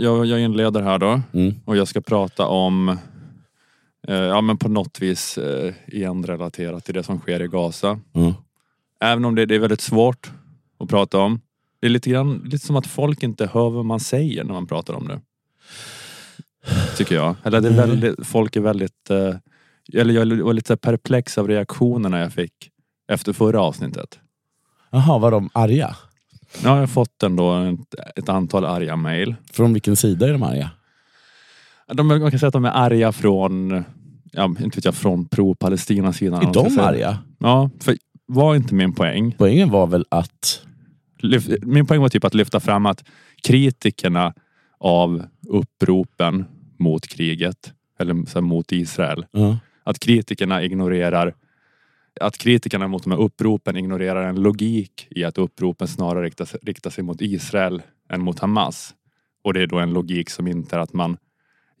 [0.00, 1.54] Jag, jag inleder här då Mm.
[1.64, 2.88] och jag ska prata om,
[4.08, 8.00] eh, ja men på något vis eh, igen relaterat till det som sker i Gaza.
[8.14, 8.32] Mm.
[9.00, 10.30] Även om det, det är väldigt svårt
[10.80, 11.40] att prata om.
[11.80, 14.66] Det är lite, grann, lite som att folk inte hör vad man säger när man
[14.66, 15.20] pratar om det.
[16.96, 17.34] Tycker jag.
[17.44, 17.80] Eller det är Nej.
[17.86, 19.10] väldigt, folk är väldigt...
[19.10, 19.34] Eh,
[19.92, 22.52] eller jag var lite perplex av reaktionerna jag fick
[23.08, 24.18] efter förra avsnittet.
[24.90, 25.96] Jaha, var de arga?
[26.62, 29.34] Nu har jag fått ändå ett, ett antal arga mejl.
[29.52, 30.70] Från vilken sida är de arga?
[31.92, 33.84] De, man kan säga att de är arga från,
[34.32, 36.42] ja, inte vet jag, från pro-Palestina-sidan.
[36.42, 37.18] Är om man ska de arga?
[37.38, 39.34] Ja, för var inte min poäng.
[39.38, 40.62] Poängen var väl att...
[41.62, 43.04] Min poäng var typ att lyfta fram att
[43.42, 44.34] kritikerna
[44.78, 46.44] av uppropen
[46.78, 49.58] mot kriget, eller mot Israel, Ja.
[49.84, 51.34] att kritikerna ignorerar
[52.20, 56.90] att kritikerna mot de här uppropen ignorerar en logik i att uppropen snarare riktar riktar
[56.90, 57.82] sig mot Israel
[58.12, 58.94] än mot Hamas.
[59.44, 61.16] Och det är då en logik som inte är att man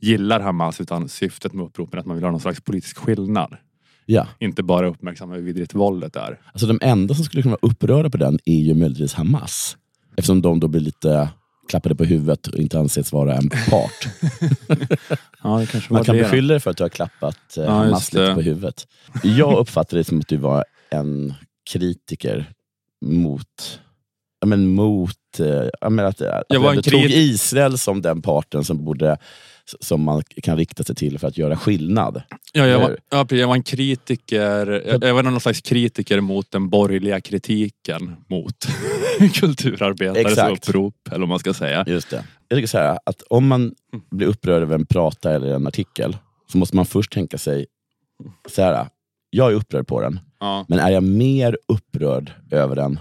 [0.00, 3.56] gillar Hamas utan syftet med uppropen är att man vill ha någon slags politisk skillnad.
[4.06, 4.26] ja.
[4.38, 6.40] Inte bara uppmärksamma hur vidrigt våldet är.
[6.52, 9.76] Alltså de enda som skulle kunna vara upprörda på den är ju möjligtvis Hamas.
[10.16, 11.28] Eftersom de då blir lite
[11.68, 14.08] klappade på huvudet och inte anses vara en part.
[15.42, 18.34] Ja, Man kan beskylla dig för att du har klappat eh, Ja, det.
[18.34, 18.86] på huvudet.
[19.22, 21.34] Jag uppfattade det som att du var en
[21.70, 22.52] kritiker
[23.04, 23.80] mot
[24.40, 28.02] Ja, men mot eh, jag menar att, att Jag du var ändå tog Israel som
[28.02, 29.18] den parten som borde
[29.80, 32.22] som man kan rikta sig till för att göra skillnad.
[32.52, 34.66] Ja, jag, var, ja, jag var en kritiker.
[34.86, 38.66] Jag, jag var någon slags kritiker mot den borgerliga kritiken mot
[39.34, 40.68] kulturarbetares Exakt.
[40.68, 40.94] upprop.
[41.08, 41.84] Eller vad man ska säga.
[41.86, 42.24] Just det.
[42.48, 43.74] Jag tycker så här, att om man
[44.10, 46.16] blir upprörd över en prata eller en artikel
[46.52, 47.66] så måste man först tänka sig
[48.48, 48.86] så här.
[49.30, 50.64] Jag är upprörd på den, Ja.
[50.68, 53.00] men är jag mer upprörd över den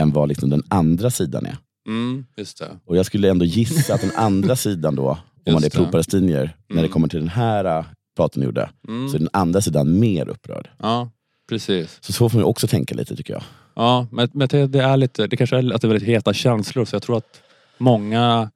[0.00, 1.56] än vad liksom den andra sidan är?
[1.86, 2.78] Mm, just det.
[2.84, 6.76] Och jag skulle ändå gissa att den andra sidan då, om man är pro-palestinier, när
[6.76, 6.90] det Mm.
[6.90, 7.84] kommer till den här äh,
[8.16, 9.08] praten ni gjorde, Mm.
[9.08, 10.68] så är den andra sidan mer upprörd.
[10.78, 11.10] Ja,
[11.48, 11.98] precis.
[12.00, 13.42] Så så får man också tänka lite tycker jag.
[13.76, 16.32] Ja, men, men det, det är lite, det kanske är att det är väldigt heta
[16.32, 17.40] känslor så jag tror att
[17.78, 18.50] många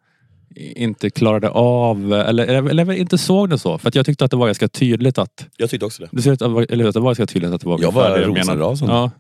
[0.57, 3.79] inte klarade av, eller, eller, eller inte såg det så.
[3.79, 6.23] För att jag tyckte att det var ganska tydligt att Jag tyckte också det.
[6.23, 8.19] Du att det var, eller att det var ganska tydligt att det var Jag var
[8.19, 8.41] det menade.
[8.41, 8.95] rosenrasande.
[8.95, 9.11] Ja.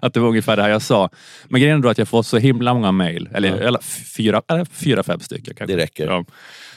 [0.00, 1.10] att det var ungefär det här jag sa.
[1.48, 3.28] Men grejen är då att jag fått så himla många mejl.
[3.32, 3.80] Eller, eller
[4.16, 5.76] fyra, eller fyra, fem stycken kanske.
[5.76, 6.06] Det räcker.
[6.06, 6.24] Ja.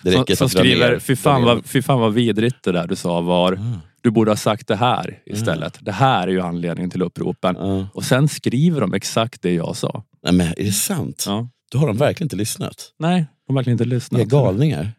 [0.02, 2.00] Det Som, räcker som att dra skriver, ner- fy dra fan, ner vad, fy fan
[2.00, 3.54] vad vidrigt det där du sa var.
[3.54, 3.80] Ah.
[4.02, 5.78] Du borde ha sagt det här istället.
[5.82, 7.56] Det här är ju anledningen till uppropen.
[7.60, 7.88] Ja.
[7.94, 10.04] Och sen skriver de exakt det jag sa.
[10.24, 11.24] Nej, men är det sant?
[11.28, 11.50] Ja.
[11.74, 12.92] Då har de verkligen inte lyssnat.
[13.00, 14.22] Nej, de har verkligen inte Ni är lyssnat.
[14.28, 14.92] galningar.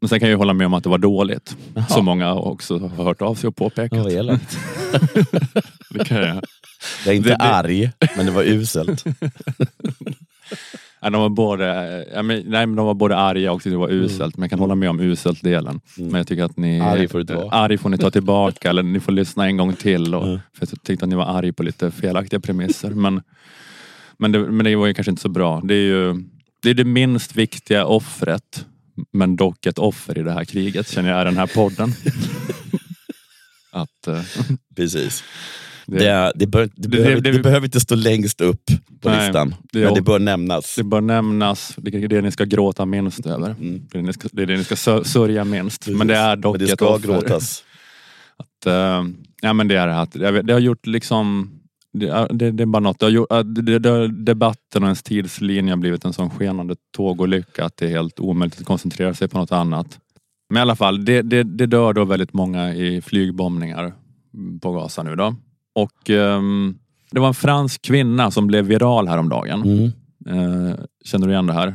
[0.00, 1.56] Men sen kan jag ju hålla med om att det var dåligt.
[1.74, 1.86] Jaha.
[1.86, 3.98] Som många också har hört av sig och påpekat.
[3.98, 4.58] Ja, vad elakt.
[5.90, 6.42] Det kan jag.
[7.06, 9.04] Jag är inte Det- det- arg, men det var uselt.
[11.00, 11.66] Ja, de var både,
[12.14, 14.36] ja, men, nej, men de var både arga och det var uselt.
[14.36, 15.80] Men jag kan hålla med om uselt-delen.
[15.98, 16.10] Mm.
[16.10, 16.80] Men jag tycker att ni...
[16.80, 17.50] Arg får du vara.
[17.50, 20.14] Arg får ni ta tillbaka eller ni får lyssna en gång till.
[20.14, 20.38] Och, Mm.
[20.58, 22.90] För jag tyckte att ni var arg på lite felaktiga premisser.
[22.90, 23.22] Men,
[24.18, 25.60] men, det, men det var ju kanske inte så bra.
[25.64, 26.14] Det är ju
[26.62, 28.66] det, är det minst viktiga offret.
[29.12, 31.92] Men dock ett offer i det här kriget känner jag är den här podden.
[33.70, 34.20] att, eh,
[34.76, 35.24] Precis.
[35.86, 38.62] det, Det, det, bör, det, behöver, det- behöver inte stå längst upp
[39.00, 40.74] på Nej, listan, men det bör nämnas.
[40.76, 41.74] det bör nämnas.
[41.76, 43.50] Det är det ni ska gråta minst över.
[43.50, 43.86] Mm.
[43.90, 45.86] Det är det ni ska, det ni ska sö- sörja minst.
[45.88, 47.06] Men det är dock Men det ett ska offer.
[47.08, 47.64] gråtas.
[48.36, 49.04] Att, eh,
[49.42, 51.50] ja, men det är det här det har gjort liksom
[51.92, 52.98] det, är- det, det är bara något.
[53.00, 57.76] Det att det, det, debatten och ens tidslinje har blivit en sån skenande tågolycka att
[57.76, 59.98] det är helt omöjligt att koncentrera sig på något annat.
[60.50, 63.92] Men i alla fall, det, det, det dör då väldigt många i flygbombningar
[64.62, 65.36] på Gaza nu då.
[65.74, 66.78] Och ehm,
[67.10, 69.62] det var en fransk kvinna som blev viral häromdagen.
[69.62, 69.84] Mm.
[70.26, 70.74] Eh,
[71.04, 71.74] känner du igen det här?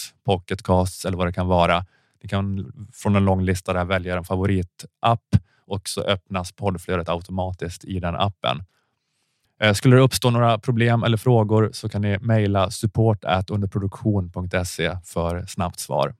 [0.31, 1.85] pocketcast eller vad det kan vara.
[2.23, 5.23] Ni kan från en lång lista där välja en favoritapp
[5.65, 8.63] och så öppnas poddflödet automatiskt i den appen.
[9.61, 15.45] Eh, skulle det uppstå några problem eller frågor så kan ni mejla support underproduktion.se för
[15.45, 16.15] snabbt svar.